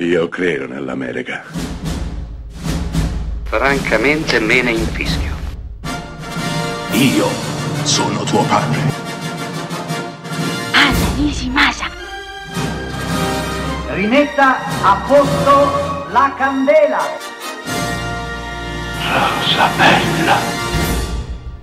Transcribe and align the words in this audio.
Io 0.00 0.28
credo 0.28 0.68
nell'America. 0.68 1.42
Francamente 3.42 4.38
me 4.38 4.62
ne 4.62 4.70
infischio. 4.70 5.34
Io 6.92 7.26
sono 7.82 8.22
tuo 8.22 8.44
padre. 8.44 8.78
Anna 10.72 11.14
Nishimasa. 11.16 11.90
Rimetta 13.88 14.58
a 14.84 15.04
posto 15.04 16.12
la 16.12 16.32
candela. 16.36 17.00
Rosa 19.02 19.68
bella. 19.76 20.36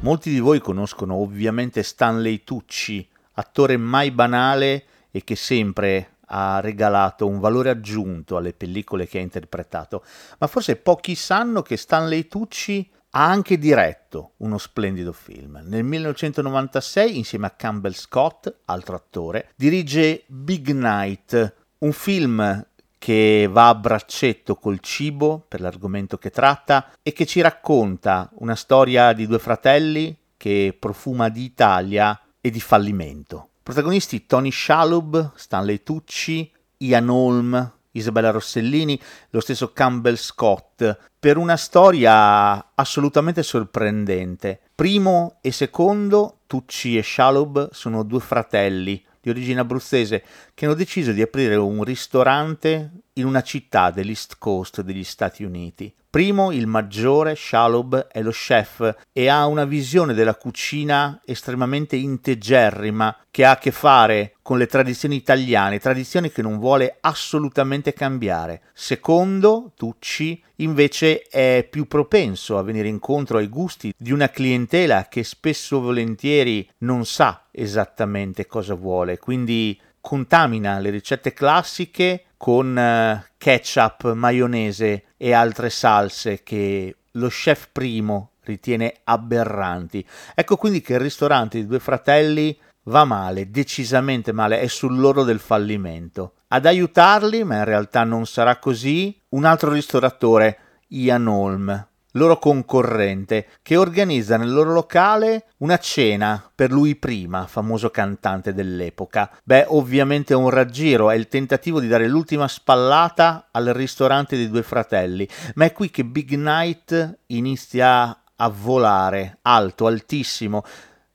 Molti 0.00 0.30
di 0.30 0.40
voi 0.40 0.58
conoscono 0.58 1.14
ovviamente 1.14 1.84
Stanley 1.84 2.42
Tucci, 2.42 3.08
attore 3.34 3.76
mai 3.76 4.10
banale 4.10 4.86
e 5.12 5.22
che 5.22 5.36
sempre 5.36 6.13
ha 6.36 6.58
regalato 6.58 7.28
un 7.28 7.38
valore 7.38 7.70
aggiunto 7.70 8.36
alle 8.36 8.52
pellicole 8.52 9.06
che 9.06 9.18
ha 9.18 9.22
interpretato, 9.22 10.04
ma 10.38 10.48
forse 10.48 10.74
pochi 10.74 11.14
sanno 11.14 11.62
che 11.62 11.76
Stanley 11.76 12.26
Tucci 12.26 12.90
ha 13.10 13.24
anche 13.24 13.56
diretto 13.56 14.32
uno 14.38 14.58
splendido 14.58 15.12
film. 15.12 15.60
Nel 15.64 15.84
1996, 15.84 17.16
insieme 17.16 17.46
a 17.46 17.50
Campbell 17.50 17.92
Scott, 17.92 18.52
altro 18.64 18.96
attore, 18.96 19.50
dirige 19.54 20.24
Big 20.26 20.70
Night, 20.70 21.54
un 21.78 21.92
film 21.92 22.66
che 22.98 23.48
va 23.48 23.68
a 23.68 23.74
braccetto 23.76 24.56
col 24.56 24.80
cibo 24.80 25.44
per 25.46 25.60
l'argomento 25.60 26.18
che 26.18 26.30
tratta 26.30 26.90
e 27.00 27.12
che 27.12 27.26
ci 27.26 27.40
racconta 27.42 28.28
una 28.38 28.56
storia 28.56 29.12
di 29.12 29.28
due 29.28 29.38
fratelli 29.38 30.16
che 30.36 30.76
profuma 30.76 31.28
di 31.28 31.44
Italia 31.44 32.18
e 32.40 32.50
di 32.50 32.60
fallimento. 32.60 33.50
Protagonisti 33.64 34.26
Tony 34.26 34.52
Shalhoub, 34.52 35.32
Stanley 35.36 35.82
Tucci, 35.82 36.52
Ian 36.76 37.08
Holm, 37.08 37.72
Isabella 37.92 38.30
Rossellini, 38.30 39.00
lo 39.30 39.40
stesso 39.40 39.72
Campbell 39.72 40.16
Scott, 40.16 40.98
per 41.18 41.38
una 41.38 41.56
storia 41.56 42.72
assolutamente 42.74 43.42
sorprendente. 43.42 44.60
Primo 44.74 45.38
e 45.40 45.50
secondo, 45.50 46.40
Tucci 46.46 46.98
e 46.98 47.02
Shalhoub 47.02 47.70
sono 47.72 48.02
due 48.02 48.20
fratelli 48.20 49.02
di 49.18 49.30
origine 49.30 49.60
abruzzese 49.60 50.22
che 50.52 50.66
hanno 50.66 50.74
deciso 50.74 51.12
di 51.12 51.22
aprire 51.22 51.56
un 51.56 51.84
ristorante 51.84 52.90
in 53.14 53.26
una 53.26 53.42
città 53.42 53.90
dell'East 53.90 54.36
Coast 54.38 54.80
degli 54.80 55.04
Stati 55.04 55.44
Uniti. 55.44 55.92
Primo, 56.14 56.52
il 56.52 56.68
maggiore, 56.68 57.34
Shalhoub, 57.34 58.06
è 58.06 58.22
lo 58.22 58.30
chef 58.30 58.98
e 59.12 59.28
ha 59.28 59.46
una 59.46 59.64
visione 59.64 60.14
della 60.14 60.36
cucina 60.36 61.20
estremamente 61.24 61.96
integerrima 61.96 63.16
che 63.32 63.44
ha 63.44 63.52
a 63.52 63.58
che 63.58 63.72
fare 63.72 64.36
con 64.40 64.58
le 64.58 64.66
tradizioni 64.66 65.16
italiane, 65.16 65.80
tradizioni 65.80 66.30
che 66.30 66.40
non 66.40 66.58
vuole 66.58 66.98
assolutamente 67.00 67.92
cambiare. 67.92 68.62
Secondo, 68.72 69.72
Tucci 69.76 70.40
invece 70.56 71.22
è 71.22 71.66
più 71.68 71.88
propenso 71.88 72.58
a 72.58 72.62
venire 72.62 72.86
incontro 72.86 73.38
ai 73.38 73.48
gusti 73.48 73.92
di 73.96 74.12
una 74.12 74.28
clientela 74.28 75.08
che 75.08 75.24
spesso 75.24 75.80
volentieri 75.80 76.68
non 76.78 77.04
sa 77.04 77.46
esattamente 77.50 78.46
cosa 78.46 78.74
vuole, 78.74 79.18
quindi 79.18 79.80
contamina 80.04 80.80
le 80.80 80.90
ricette 80.90 81.32
classiche 81.32 82.24
con 82.36 82.76
uh, 82.76 83.24
ketchup, 83.38 84.12
maionese 84.12 85.04
e 85.16 85.32
altre 85.32 85.70
salse 85.70 86.42
che 86.42 86.94
lo 87.12 87.28
chef 87.28 87.68
primo 87.72 88.32
ritiene 88.42 88.96
aberranti. 89.04 90.06
Ecco 90.34 90.58
quindi 90.58 90.82
che 90.82 90.92
il 90.92 91.00
ristorante 91.00 91.56
di 91.56 91.66
due 91.66 91.78
fratelli 91.78 92.54
va 92.82 93.04
male, 93.04 93.50
decisamente 93.50 94.32
male, 94.32 94.60
è 94.60 94.66
sull'oro 94.66 95.24
del 95.24 95.38
fallimento. 95.38 96.34
Ad 96.48 96.66
aiutarli, 96.66 97.42
ma 97.42 97.56
in 97.56 97.64
realtà 97.64 98.04
non 98.04 98.26
sarà 98.26 98.58
così, 98.58 99.18
un 99.30 99.46
altro 99.46 99.72
ristoratore, 99.72 100.58
Ian 100.88 101.26
Holm, 101.26 101.88
loro 102.14 102.38
concorrente, 102.38 103.48
che 103.62 103.76
organizza 103.76 104.36
nel 104.36 104.52
loro 104.52 104.72
locale 104.72 105.46
una 105.58 105.78
cena 105.78 106.50
per 106.54 106.70
lui 106.70 106.96
prima, 106.96 107.46
famoso 107.46 107.90
cantante 107.90 108.52
dell'epoca. 108.52 109.30
Beh, 109.42 109.66
ovviamente 109.68 110.32
è 110.32 110.36
un 110.36 110.50
raggiro, 110.50 111.10
è 111.10 111.14
il 111.14 111.28
tentativo 111.28 111.80
di 111.80 111.88
dare 111.88 112.08
l'ultima 112.08 112.48
spallata 112.48 113.48
al 113.50 113.66
ristorante 113.66 114.36
dei 114.36 114.48
due 114.48 114.62
fratelli, 114.62 115.28
ma 115.54 115.64
è 115.64 115.72
qui 115.72 115.90
che 115.90 116.04
Big 116.04 116.32
Night 116.34 117.20
inizia 117.26 118.22
a 118.36 118.48
volare, 118.48 119.38
alto, 119.42 119.86
altissimo. 119.86 120.62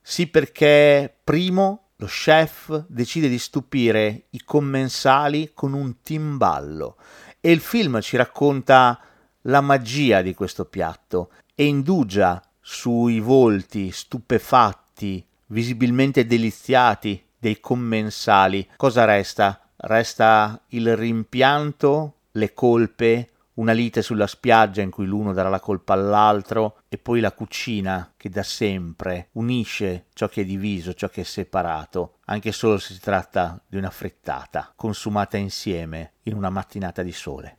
Sì, 0.01 0.27
perché 0.27 1.13
primo 1.23 1.89
lo 1.97 2.07
chef 2.07 2.85
decide 2.87 3.27
di 3.27 3.37
stupire 3.37 4.27
i 4.31 4.41
commensali 4.43 5.51
con 5.53 5.73
un 5.73 6.01
timballo 6.01 6.95
e 7.41 7.51
il 7.51 7.59
film 7.59 7.99
ci 8.01 8.17
racconta 8.17 8.99
la 9.43 9.61
magia 9.61 10.21
di 10.21 10.33
questo 10.33 10.65
piatto 10.65 11.31
e 11.55 11.65
indugia 11.65 12.41
sui 12.59 13.19
volti 13.19 13.91
stupefatti, 13.91 15.25
visibilmente 15.47 16.25
deliziati 16.25 17.23
dei 17.37 17.59
commensali. 17.59 18.67
Cosa 18.75 19.05
resta? 19.05 19.61
Resta 19.75 20.61
il 20.69 20.95
rimpianto, 20.95 22.15
le 22.31 22.53
colpe, 22.53 23.29
una 23.59 23.71
lite 23.73 24.01
sulla 24.01 24.27
spiaggia 24.27 24.81
in 24.81 24.89
cui 24.89 25.05
l'uno 25.05 25.33
darà 25.33 25.49
la 25.49 25.59
colpa 25.59 25.93
all'altro 25.93 26.79
e 26.87 26.97
poi 26.97 27.19
la 27.19 27.33
cucina 27.33 28.13
che 28.15 28.29
da 28.29 28.43
sempre 28.43 29.29
unisce 29.33 30.05
ciò 30.13 30.27
che 30.27 30.41
è 30.41 30.45
diviso, 30.45 30.93
ciò 30.93 31.09
che 31.09 31.21
è 31.21 31.25
separato, 31.25 32.19
anche 32.25 32.51
solo 32.51 32.77
se 32.77 32.93
si 32.93 32.99
tratta 32.99 33.61
di 33.67 33.77
una 33.77 33.89
frittata 33.89 34.71
consumata 34.75 35.37
insieme 35.37 36.13
in 36.23 36.35
una 36.35 36.49
mattinata 36.49 37.03
di 37.03 37.11
sole. 37.11 37.58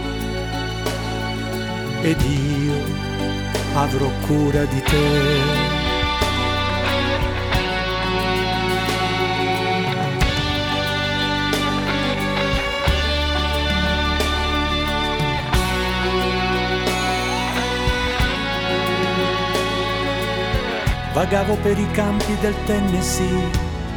ed 2.01 2.19
io 2.21 2.73
avrò 3.75 4.09
cura 4.25 4.65
di 4.65 4.81
te. 4.81 5.69
Vagavo 21.13 21.55
per 21.57 21.77
i 21.77 21.91
campi 21.91 22.35
del 22.39 22.55
Tennessee, 22.65 23.51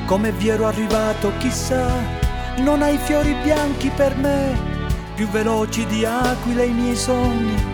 come 0.04 0.32
vi 0.32 0.48
ero 0.48 0.66
arrivato 0.66 1.32
chissà, 1.38 1.88
non 2.58 2.82
hai 2.82 2.98
fiori 2.98 3.34
bianchi 3.42 3.88
per 3.88 4.16
me, 4.16 4.58
più 5.14 5.26
veloci 5.28 5.86
di 5.86 6.04
aquile 6.04 6.66
i 6.66 6.72
miei 6.72 6.96
sogni, 6.96 7.73